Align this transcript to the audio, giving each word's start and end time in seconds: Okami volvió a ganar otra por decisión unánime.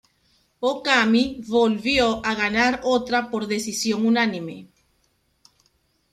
Okami 0.69 1.43
volvió 1.47 2.25
a 2.25 2.33
ganar 2.33 2.81
otra 2.85 3.29
por 3.29 3.45
decisión 3.45 4.03
unánime. 4.07 4.67